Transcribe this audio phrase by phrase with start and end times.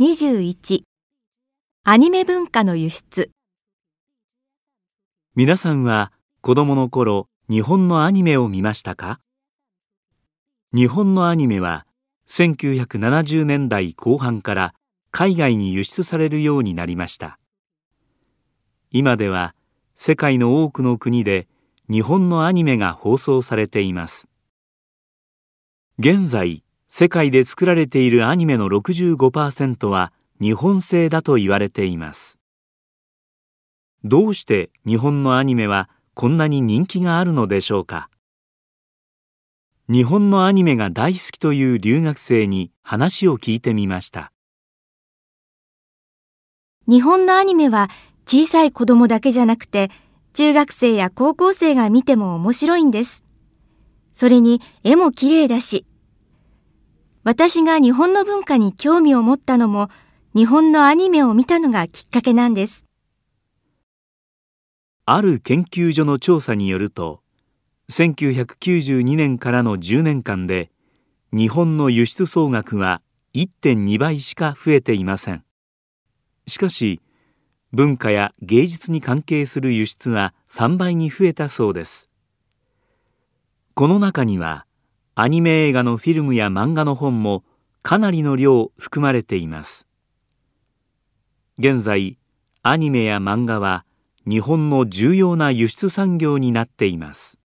[0.00, 0.80] 21
[1.84, 3.30] アニメ文化の輸出。
[5.34, 9.20] 皆さんは子供の頃日本のアニメを見ましたか？
[10.72, 11.84] 日本のアニメは
[12.30, 14.74] 1970年代後半から
[15.10, 17.38] 海外に輸出されるようになりました。
[18.90, 19.54] 今では
[19.96, 21.46] 世界の多くの国で
[21.90, 24.30] 日本のアニメが放送されています。
[25.98, 32.40] 現在世界で作られているアニメの65%は日本製だと言われています。
[34.02, 38.10] どうして日本のアニメはこんなに人気があるのでしょうか？
[39.88, 44.32] 日本のアニメが大好きという留学生に話を聞いてみました。
[46.88, 47.88] 日本のアニメは
[48.26, 49.92] 小さい子供だけじゃなくて
[50.32, 53.24] 中学生や高校生が見ても面白いんです。
[54.12, 55.86] それに絵も綺麗だし
[57.22, 59.90] 私が日本の文化に興味を持ったのも
[60.34, 62.86] 日本のアニメを見たのがきっかけなんです。
[65.04, 67.20] ある研究所の調査によると
[67.90, 70.70] 1992年からの10年間で
[71.32, 73.02] 日本の輸出総額は
[73.34, 75.44] 1.2倍しか増えていません。
[76.46, 77.02] しかし
[77.72, 82.08] 文化や芸術に関係する輸出は3倍に増えたそうです。
[83.74, 84.64] この中には
[85.22, 87.44] アニメ映画のフィルムや漫画の本も
[87.82, 89.86] かなりの量含まれています。
[91.58, 92.16] 現在
[92.62, 93.84] アニメや漫画は
[94.26, 97.38] 日本の重要な輸出産業になっています。